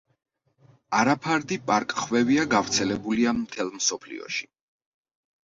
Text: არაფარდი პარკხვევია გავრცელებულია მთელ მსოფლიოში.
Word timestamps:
არაფარდი 0.99 1.57
პარკხვევია 1.67 2.47
გავრცელებულია 2.55 3.35
მთელ 3.43 3.71
მსოფლიოში. 3.77 4.51